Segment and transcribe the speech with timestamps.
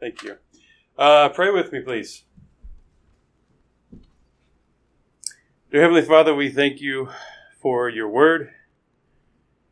[0.00, 0.38] Thank you.
[0.96, 2.24] Uh, pray with me, please.
[5.70, 7.10] Dear Heavenly Father, we thank you
[7.60, 8.50] for your word,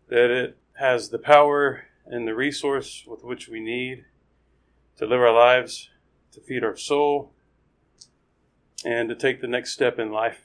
[0.08, 4.04] that it has the power and the resource with which we need
[4.98, 5.88] to live our lives,
[6.32, 7.32] to feed our soul,
[8.84, 10.42] and to take the next step in life.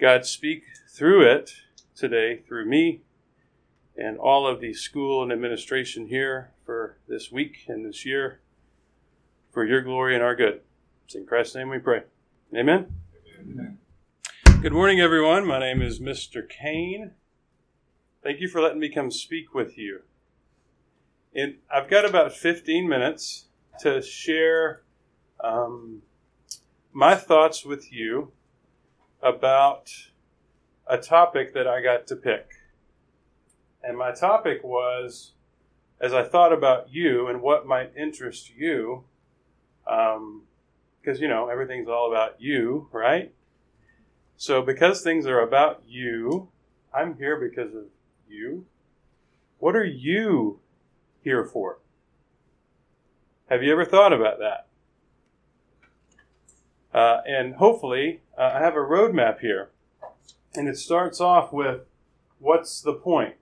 [0.00, 1.52] God, speak through it
[1.94, 3.02] today, through me,
[3.96, 8.40] and all of the school and administration here for this week and this year,
[9.52, 10.60] for your glory and our good.
[11.04, 12.02] It's in Christ's name we pray.
[12.56, 12.94] Amen.
[13.40, 13.78] Amen.
[14.62, 15.46] Good morning, everyone.
[15.46, 16.48] My name is Mr.
[16.48, 17.12] Kane.
[18.22, 20.00] Thank you for letting me come speak with you.
[21.34, 23.48] And I've got about 15 minutes
[23.80, 24.82] to share
[25.40, 26.02] um,
[26.92, 28.32] my thoughts with you
[29.20, 29.90] about
[30.86, 32.48] a topic that I got to pick.
[33.82, 35.33] And my topic was
[36.04, 39.04] as I thought about you and what might interest you,
[39.84, 43.32] because, um, you know, everything's all about you, right?
[44.36, 46.50] So, because things are about you,
[46.92, 47.84] I'm here because of
[48.28, 48.66] you.
[49.58, 50.60] What are you
[51.22, 51.78] here for?
[53.48, 54.66] Have you ever thought about that?
[56.92, 59.70] Uh, and hopefully, uh, I have a roadmap here.
[60.54, 61.80] And it starts off with
[62.38, 63.36] what's the point?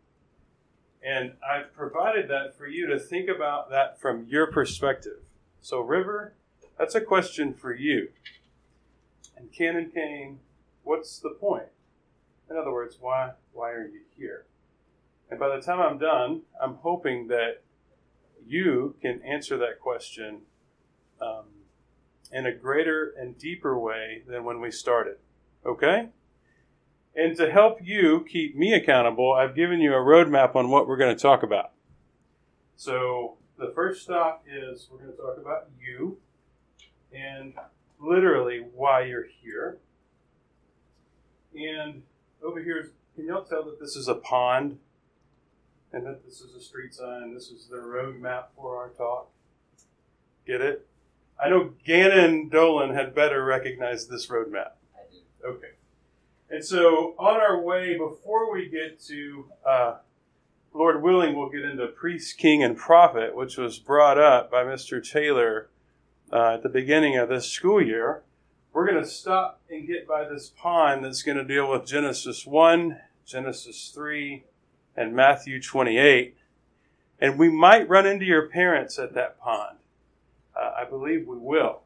[1.05, 5.19] And I've provided that for you to think about that from your perspective.
[5.61, 6.34] So, River,
[6.78, 8.09] that's a question for you.
[9.36, 10.39] And Canon Kane,
[10.84, 11.69] what's the point?
[12.48, 14.47] In other words, why why are you here?
[15.31, 17.62] And by the time I'm done, I'm hoping that
[18.47, 20.42] you can answer that question
[21.20, 21.47] um,
[22.31, 25.16] in a greater and deeper way than when we started.
[25.64, 26.09] Okay?
[27.14, 30.96] And to help you keep me accountable, I've given you a roadmap on what we're
[30.96, 31.72] going to talk about.
[32.77, 36.16] So the first stop is we're going to talk about you
[37.14, 37.54] and
[38.00, 39.78] literally why you're here.
[41.54, 42.02] And
[42.42, 44.78] over here, can y'all tell that this is a pond?
[45.92, 47.34] And that this is a street sign.
[47.34, 49.28] This is the road map for our talk.
[50.47, 50.87] Get it?
[51.38, 54.78] I know Gannon Dolan had better recognize this road map.
[54.94, 55.48] I do.
[55.48, 55.72] Okay.
[56.52, 59.94] And so, on our way, before we get to, uh,
[60.74, 65.02] Lord willing, we'll get into priest, king, and prophet, which was brought up by Mr.
[65.02, 65.70] Taylor
[66.30, 68.22] uh, at the beginning of this school year.
[68.74, 72.46] We're going to stop and get by this pond that's going to deal with Genesis
[72.46, 74.44] 1, Genesis 3,
[74.94, 76.36] and Matthew 28.
[77.19, 79.78] And we might run into your parents at that pond.
[80.54, 81.80] Uh, I believe we will.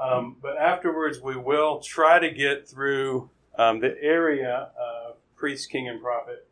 [0.00, 5.88] Um, but afterwards, we will try to get through um, the area of priest, king,
[5.88, 6.48] and prophet.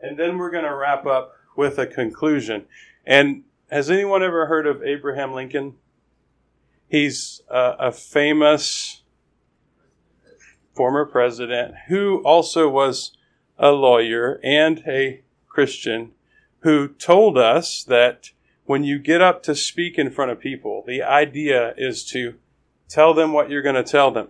[0.00, 2.64] And then we're going to wrap up with a conclusion.
[3.06, 5.74] And has anyone ever heard of Abraham Lincoln?
[6.88, 9.02] He's uh, a famous
[10.74, 13.16] former president who also was
[13.58, 16.12] a lawyer and a Christian
[16.60, 18.30] who told us that
[18.64, 22.34] when you get up to speak in front of people, the idea is to
[22.90, 24.28] tell them what you're going to tell them.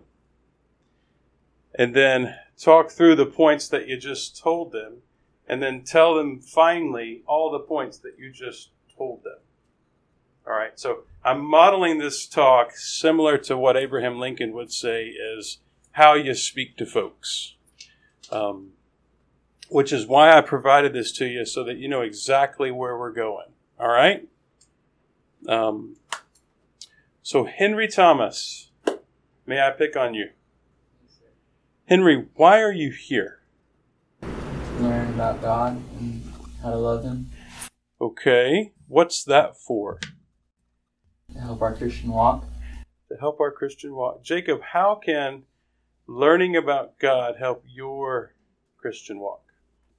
[1.75, 4.98] And then talk through the points that you just told them.
[5.48, 9.38] And then tell them finally all the points that you just told them.
[10.47, 15.59] All right, so I'm modeling this talk similar to what Abraham Lincoln would say is
[15.93, 17.56] how you speak to folks.
[18.31, 18.72] Um,
[19.70, 23.12] which is why I provided this to you so that you know exactly where we're
[23.12, 23.47] going.
[23.78, 24.28] All right?
[25.49, 25.97] Um,
[27.31, 28.73] so, Henry Thomas,
[29.47, 30.31] may I pick on you?
[31.87, 33.43] Henry, why are you here?
[34.81, 36.25] Learn about God and
[36.61, 37.31] how to love Him.
[38.01, 40.01] Okay, what's that for?
[41.33, 42.47] To help our Christian walk.
[43.13, 44.25] To help our Christian walk.
[44.25, 45.45] Jacob, how can
[46.09, 48.35] learning about God help your
[48.77, 49.45] Christian walk?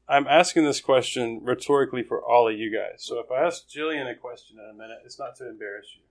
[0.06, 3.06] I'm asking this question rhetorically for all of you guys.
[3.06, 6.04] So if I ask Jillian a question in a minute, it's not to embarrass you,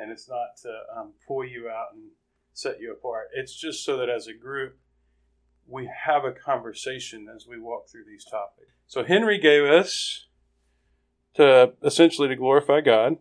[0.00, 2.04] and it's not to um, pull you out and
[2.52, 3.28] set you apart.
[3.34, 4.78] It's just so that as a group,
[5.66, 8.72] we have a conversation as we walk through these topics.
[8.86, 10.26] So Henry gave us
[11.34, 13.18] to essentially to glorify God,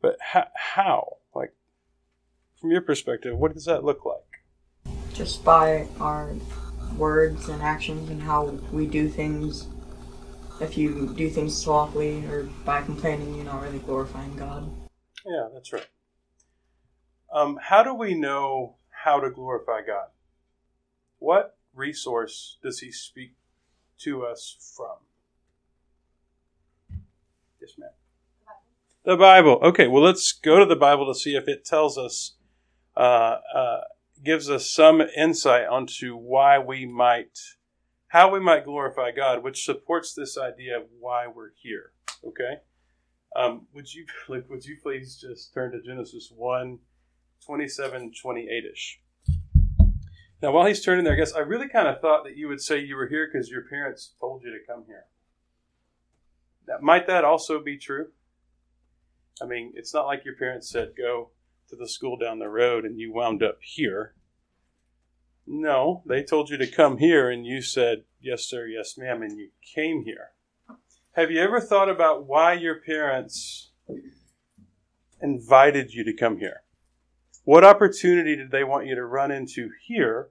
[0.00, 1.16] but how, how?
[1.34, 1.54] Like
[2.60, 4.94] from your perspective, what does that look like?
[5.12, 6.34] Just by our
[6.96, 9.66] words and actions and how we do things.
[10.60, 14.70] If you do things softly or by complaining, you're not really glorifying God.
[15.26, 15.86] Yeah, that's right.
[17.32, 20.08] Um, how do we know how to glorify God?
[21.18, 23.34] What resource does He speak
[24.00, 24.96] to us from?
[27.60, 27.90] Yes, ma'am.
[29.04, 29.58] The Bible.
[29.62, 32.34] Okay, well, let's go to the Bible to see if it tells us,
[32.96, 33.80] uh, uh,
[34.22, 37.38] gives us some insight onto why we might,
[38.08, 41.92] how we might glorify God, which supports this idea of why we're here.
[42.24, 42.60] Okay?
[43.34, 46.78] Um, would you like, would you please just turn to Genesis 1,
[47.46, 49.00] 27, 28 ish?
[50.42, 52.60] Now, while he's turning there, I guess I really kind of thought that you would
[52.60, 55.04] say you were here because your parents told you to come here.
[56.66, 58.08] Now, might that also be true?
[59.40, 61.30] I mean, it's not like your parents said, go
[61.68, 64.14] to the school down the road and you wound up here.
[65.46, 69.38] No, they told you to come here and you said, yes, sir, yes, ma'am, and
[69.38, 70.30] you came here.
[71.12, 73.70] Have you ever thought about why your parents
[75.20, 76.61] invited you to come here?
[77.44, 80.30] What opportunity did they want you to run into here?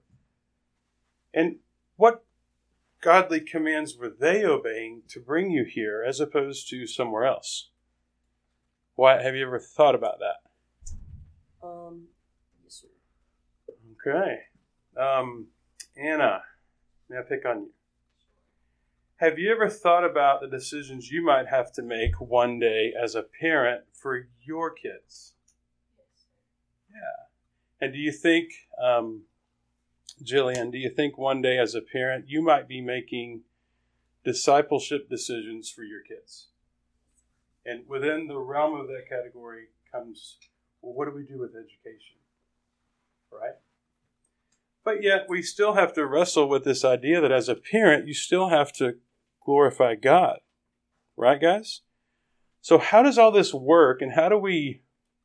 [1.34, 1.58] And
[1.98, 2.24] what
[3.02, 7.70] godly commands were they obeying to bring you here as opposed to somewhere else?
[8.96, 11.66] Why have you ever thought about that?
[11.66, 12.08] Um,
[12.64, 13.74] yes, sir.
[14.08, 14.40] Okay.
[14.98, 15.48] Um,
[15.98, 16.42] Anna,
[17.10, 17.72] may I pick on you?
[19.18, 23.16] Have you ever thought about the decisions you might have to make one day as
[23.16, 25.36] a parent for your kids?
[26.94, 27.26] Yeah.
[27.80, 28.52] And do you think,
[28.82, 29.24] um,
[30.24, 33.42] Jillian, do you think one day as a parent you might be making
[34.24, 36.48] discipleship decisions for your kids?
[37.66, 40.38] And within the realm of that category comes,
[40.82, 42.18] well, what do we do with education?
[43.32, 43.56] Right?
[44.84, 48.14] But yet, we still have to wrestle with this idea that as a parent, you
[48.14, 48.98] still have to
[49.46, 50.40] glorify God.
[51.16, 51.82] Right, guys?
[52.62, 54.82] So, how does all this work, and how do we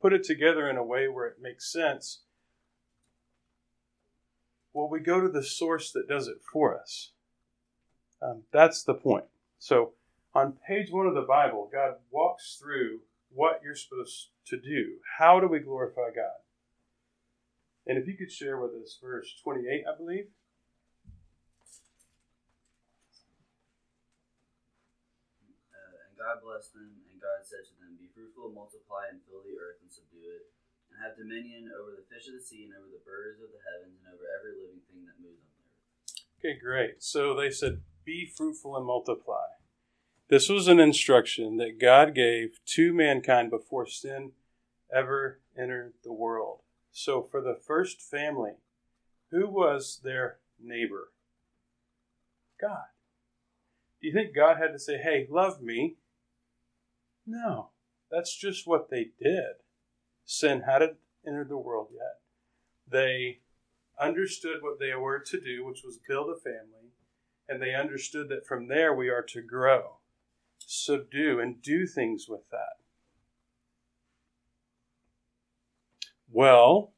[0.06, 2.20] put it together in a way where it makes sense?
[4.72, 7.10] Well, we go to the source that does it for us.
[8.22, 9.24] Um, that's the point.
[9.58, 9.94] So,
[10.32, 13.00] on page one of the Bible, God walks through
[13.34, 14.98] what you're supposed to do.
[15.18, 16.38] How do we glorify God?
[17.84, 20.26] And if you could share with us verse 28, I believe.
[25.74, 26.92] Uh, and God blessed them,
[27.26, 30.46] God said to them, Be fruitful, multiply, and fill the earth, and subdue it,
[30.86, 33.58] and have dominion over the fish of the sea, and over the birds of the
[33.66, 35.82] heavens, and over every living thing that moves on the earth.
[36.38, 37.02] Okay, great.
[37.02, 39.58] So they said, Be fruitful and multiply.
[40.30, 44.32] This was an instruction that God gave to mankind before sin
[44.94, 46.62] ever entered the world.
[46.90, 48.62] So, for the first family,
[49.30, 51.10] who was their neighbor?
[52.60, 52.94] God.
[54.00, 55.96] Do you think God had to say, hey, love me?
[57.26, 57.70] No,
[58.10, 59.56] that's just what they did.
[60.24, 60.96] Sin hadn't
[61.26, 62.20] entered the world yet.
[62.88, 63.40] They
[64.00, 66.92] understood what they were to do, which was build a family,
[67.48, 69.98] and they understood that from there we are to grow
[70.66, 72.76] subdue and do things with that.
[76.30, 76.92] Well,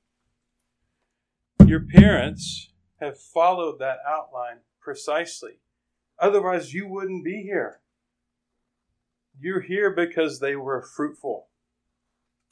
[1.67, 2.71] your parents
[3.01, 5.61] have followed that outline precisely.
[6.19, 7.81] Otherwise, you wouldn't be here.
[9.41, 11.49] You're here because they were fruitful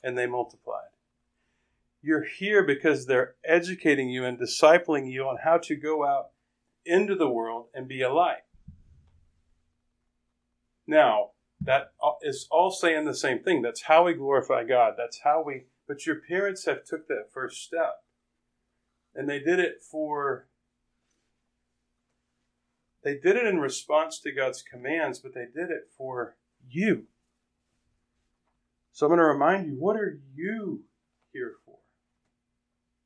[0.03, 0.91] and they multiplied.
[2.03, 6.31] You're here because they're educating you and discipling you on how to go out
[6.85, 8.45] into the world and be a light.
[10.87, 11.31] Now,
[11.61, 11.93] that
[12.23, 13.63] is all saying the same thing.
[13.63, 14.95] That's how we glorify God.
[14.97, 18.03] That's how we but your parents have took that first step.
[19.15, 20.49] And they did it for
[23.03, 26.37] they did it in response to God's commands, but they did it for
[26.69, 27.05] you.
[28.93, 30.85] So I'm going to remind you, what are you
[31.33, 31.77] here for?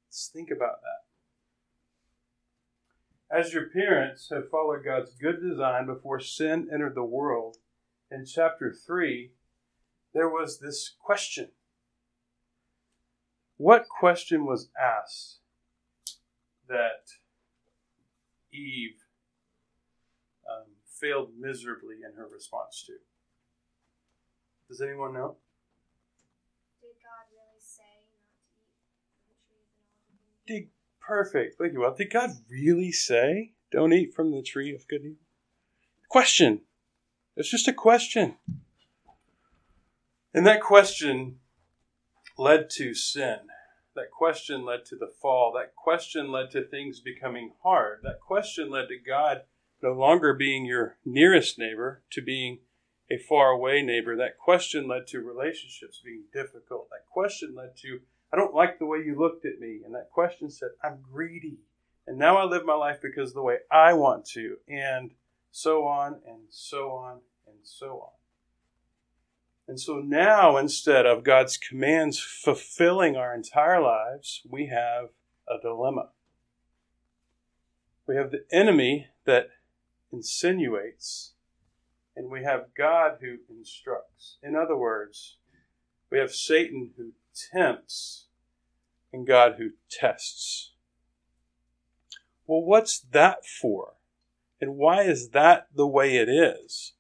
[0.09, 1.01] Let's think about that.
[3.37, 7.59] As your parents have followed God's good design before sin entered the world,
[8.11, 9.31] in chapter 3,
[10.13, 11.51] there was this question.
[13.57, 15.39] What question was asked
[16.69, 17.11] that
[18.53, 18.97] Eve
[20.51, 22.95] um, failed miserably in her response to?
[24.71, 25.35] Does anyone know?
[26.81, 30.55] Did God really say not to eat from the tree of the knowledge of good
[30.55, 30.69] and Did
[31.01, 31.59] perfect.
[31.59, 31.81] Thank you.
[31.81, 35.27] Well, did God really say don't eat from the tree of good and evil?
[36.09, 36.61] Question.
[37.37, 38.37] It's just a question.
[40.33, 41.41] And that question
[42.39, 43.39] led to sin.
[43.97, 45.53] That question led to the fall.
[45.57, 48.03] That question led to things becoming hard.
[48.05, 49.43] That question led to God
[49.83, 52.61] no longer being your nearest neighbor to being
[53.11, 54.17] a far away neighbor.
[54.17, 56.89] That question led to relationships being difficult.
[56.91, 58.01] That question led to,
[58.33, 59.81] I don't like the way you looked at me.
[59.85, 61.59] And that question said, I'm greedy.
[62.07, 64.57] And now I live my life because of the way I want to.
[64.69, 65.13] And
[65.51, 68.13] so on and so on and so on.
[69.69, 75.11] And so now, instead of God's commands fulfilling our entire lives, we have
[75.49, 76.09] a dilemma.
[78.05, 79.51] We have the enemy that
[80.13, 81.35] insinuates,
[82.17, 84.39] and we have God who instructs.
[84.43, 85.37] In other words,
[86.11, 87.13] we have Satan who
[87.53, 88.27] tempts
[89.13, 90.73] and God who tests.
[92.47, 93.95] Well, what's that for?
[94.61, 96.93] And why is that the way it is?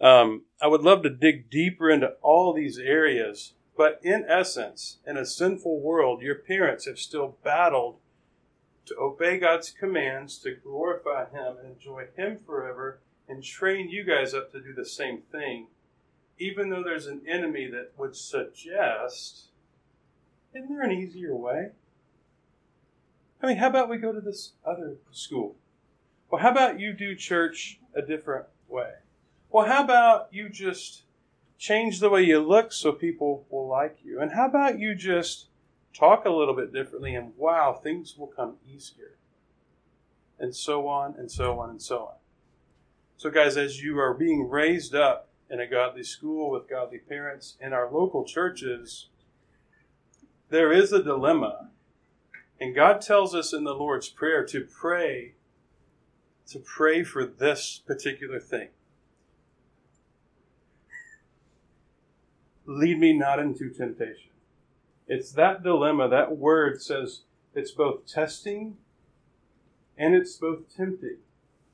[0.00, 5.16] Um, I would love to dig deeper into all these areas, but in essence, in
[5.16, 7.98] a sinful world, your parents have still battled
[8.86, 14.34] to obey God's commands, to glorify Him and enjoy Him forever, and train you guys
[14.34, 15.68] up to do the same thing,
[16.38, 19.48] even though there's an enemy that would suggest,
[20.54, 21.70] isn't there an easier way?
[23.42, 25.56] I mean, how about we go to this other school?
[26.30, 28.92] Well, how about you do church a different way?
[29.50, 31.02] Well, how about you just
[31.58, 34.20] change the way you look so people will like you?
[34.20, 35.46] And how about you just
[35.92, 39.12] talk a little bit differently and wow, things will come easier?
[40.38, 42.14] And so on and so on and so on.
[43.16, 47.56] So, guys, as you are being raised up in a godly school with godly parents
[47.60, 49.08] in our local churches,
[50.50, 51.70] there is a dilemma.
[52.60, 55.34] And God tells us in the Lord's Prayer to pray,
[56.48, 58.68] to pray for this particular thing.
[62.66, 64.30] lead me not into temptation.
[65.06, 66.08] It's that dilemma.
[66.08, 67.20] That word says
[67.54, 68.76] it's both testing
[69.98, 71.18] and it's both tempting.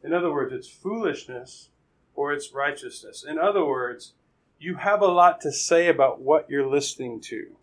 [0.02, 1.68] In other words, it's foolishness
[2.14, 3.24] or it's righteousness.
[3.28, 4.14] In other words,
[4.58, 7.56] you have a lot to say about what you're listening to.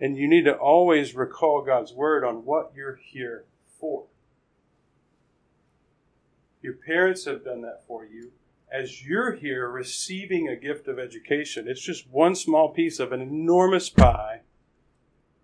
[0.00, 3.44] And you need to always recall God's word on what you're here
[3.80, 4.04] for.
[6.60, 8.32] Your parents have done that for you
[8.70, 13.20] as you're here receiving a gift of education, it's just one small piece of an
[13.20, 14.40] enormous pie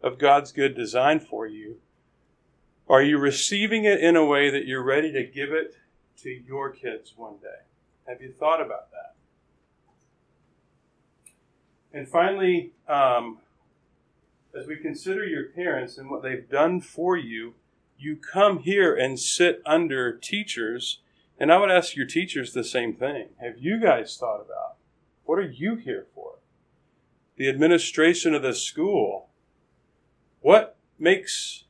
[0.02, 1.76] of God's good design for you.
[2.88, 5.74] Are you receiving it in a way that you're ready to give it
[6.18, 7.66] to your kids one day?
[8.06, 9.14] Have you thought about that?
[11.92, 13.38] And finally, um,
[14.58, 17.54] as we consider your parents and what they've done for you,
[17.98, 21.00] you come here and sit under teachers
[21.38, 23.30] and I would ask your teachers the same thing.
[23.40, 24.76] Have you guys thought about
[25.24, 26.34] what are you here for?
[27.36, 29.28] The administration of the school.
[30.40, 31.64] What makes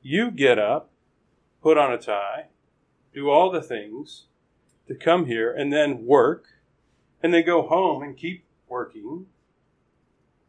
[0.00, 0.90] you get up,
[1.62, 2.46] put on a tie,
[3.12, 4.26] do all the things
[4.86, 6.46] to come here and then work
[7.22, 9.26] and then go home and keep working?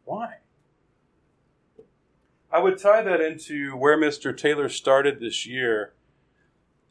[0.04, 0.36] Why?
[2.50, 4.36] I would tie that into where Mr.
[4.36, 5.94] Taylor started this year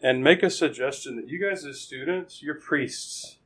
[0.02, 3.38] and make a suggestion that you guys, as students, you're priests.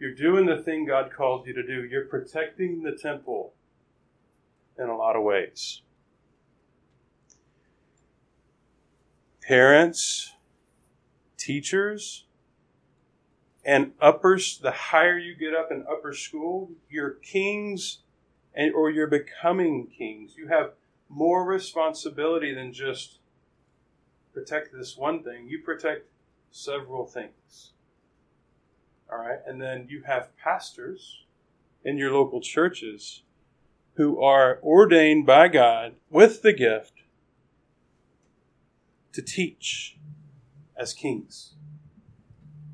[0.00, 1.84] You're doing the thing God called you to do.
[1.84, 3.52] You're protecting the temple
[4.78, 5.82] in a lot of ways.
[9.42, 10.32] Parents,
[11.40, 12.26] teachers,
[13.64, 17.98] and uppers, the higher you get up in upper school, you're kings
[18.54, 20.34] and, or you're becoming kings.
[20.36, 20.72] You have
[21.08, 23.18] more responsibility than just
[24.32, 26.06] protect this one thing, you protect
[26.50, 27.72] several things.
[29.10, 29.38] All right?
[29.46, 31.24] And then you have pastors
[31.84, 33.22] in your local churches
[33.94, 36.92] who are ordained by God with the gift
[39.12, 39.98] to teach
[40.80, 41.54] as kings.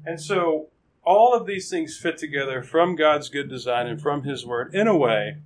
[0.05, 0.69] And so
[1.05, 4.87] all of these things fit together from God's good design and from His Word in
[4.87, 5.39] a way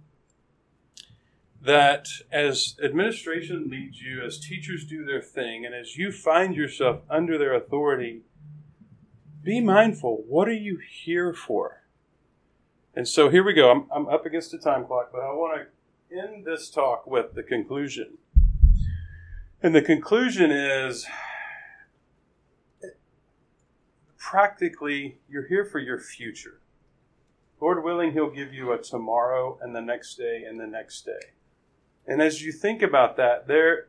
[1.62, 7.02] that as administration leads you, as teachers do their thing, and as you find yourself
[7.11, 8.23] under their authority,
[9.43, 10.25] be mindful.
[10.26, 11.83] What are you here for?
[12.95, 13.71] And so here we go.
[13.71, 17.35] I'm, I'm up against a time clock, but I want to end this talk with
[17.35, 18.19] the conclusion.
[19.62, 21.07] And the conclusion is
[24.21, 26.61] practically, you're here for your future.
[27.61, 31.33] Lord willing, He'll give you a tomorrow and the next day and the next day.
[32.07, 33.89] And as you think about that, there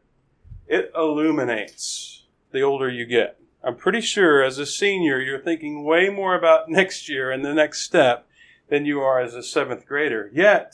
[0.68, 3.40] it illuminates the older you get.
[3.64, 7.54] I'm pretty sure as a senior, you're thinking way more about next year and the
[7.54, 8.28] next step
[8.70, 10.32] than you are as a seventh grader.
[10.34, 10.74] Yet,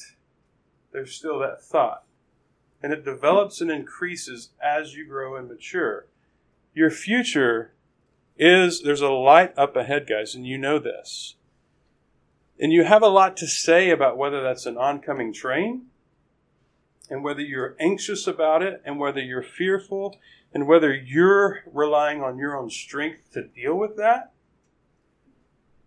[0.91, 2.03] there's still that thought.
[2.81, 6.05] And it develops and increases as you grow and mature.
[6.73, 7.73] Your future
[8.37, 11.35] is, there's a light up ahead, guys, and you know this.
[12.59, 15.87] And you have a lot to say about whether that's an oncoming train
[17.09, 20.17] and whether you're anxious about it and whether you're fearful
[20.53, 24.31] and whether you're relying on your own strength to deal with that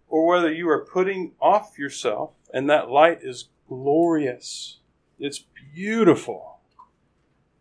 [0.09, 4.79] or whether you are putting off yourself and that light is glorious.
[5.19, 6.59] It's beautiful.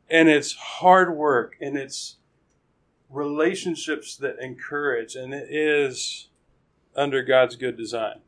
[0.10, 2.18] And it's hard work and it's
[3.10, 6.30] relationships that encourage and it is
[6.96, 8.22] under God's good design.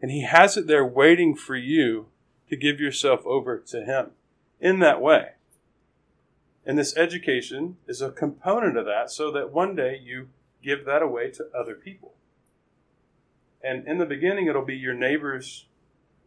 [0.00, 2.06] And He has it there waiting for you
[2.48, 4.10] to give yourself over to Him
[4.60, 5.32] in that way.
[6.64, 10.28] And this education is a component of that so that one day you
[10.62, 12.14] give that away to other people.
[13.62, 15.66] And in the beginning, it'll be your neighbors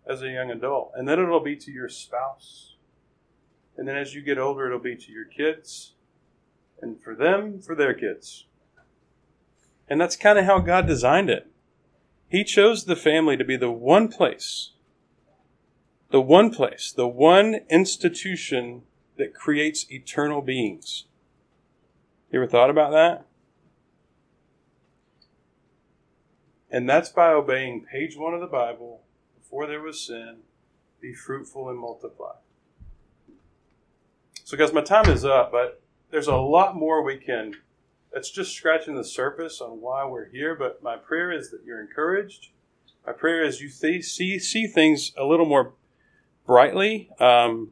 [0.05, 2.75] as a young adult, and then it'll be to your spouse.
[3.77, 5.93] And then as you get older, it'll be to your kids,
[6.81, 8.45] and for them, for their kids.
[9.87, 11.47] And that's kind of how God designed it.
[12.29, 14.71] He chose the family to be the one place,
[16.11, 18.83] the one place, the one institution
[19.17, 21.05] that creates eternal beings.
[22.31, 23.25] You ever thought about that?
[26.69, 29.01] And that's by obeying page one of the Bible
[29.37, 30.37] before there was sin
[31.01, 32.35] be fruitful and multiply.
[34.45, 35.80] So, guys, my time is up, but
[36.11, 37.55] there's a lot more we can.
[38.13, 41.81] It's just scratching the surface on why we're here, but my prayer is that you're
[41.81, 42.49] encouraged.
[43.07, 45.73] My prayer is you see, see, see things a little more
[46.45, 47.71] brightly um,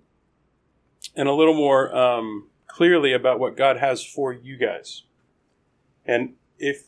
[1.15, 5.03] and a little more um, clearly about what God has for you guys.
[6.05, 6.85] And if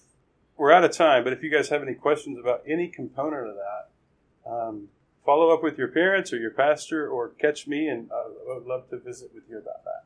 [0.58, 3.56] we're out of time, but if you guys have any questions about any component of
[3.56, 4.88] that, um,
[5.26, 8.66] follow up with your parents or your pastor or catch me, and uh, I would
[8.66, 10.06] love to visit with you about that.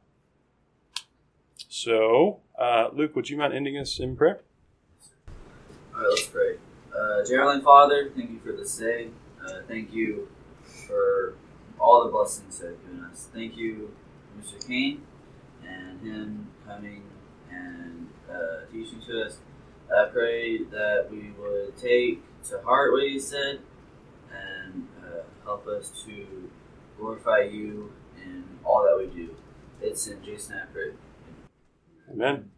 [1.77, 4.39] So, uh, Luke, would you mind ending us in prayer?
[5.94, 6.55] All right, let's pray.
[6.89, 9.10] Uh, Father, thank you for this day.
[9.46, 10.29] Uh, thank you
[10.88, 11.36] for
[11.77, 13.27] all the blessings that you've given us.
[13.34, 13.91] Thank you,
[14.39, 14.65] Mr.
[14.65, 15.01] Kane,
[15.67, 17.03] and him coming
[17.51, 19.39] and uh, teaching to us.
[19.94, 23.60] I pray that we would take to heart what he said
[24.32, 26.50] and uh, help us to
[26.98, 29.36] glorify you in all that we do.
[29.82, 30.94] It's in Jesus' pray.
[32.11, 32.51] Amen.